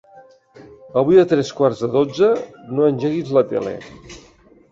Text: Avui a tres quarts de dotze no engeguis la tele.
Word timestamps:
Avui 1.01 1.19
a 1.23 1.25
tres 1.33 1.51
quarts 1.59 1.83
de 1.85 1.89
dotze 1.97 2.29
no 2.79 2.87
engeguis 2.93 3.35
la 3.39 3.47
tele. 3.53 3.75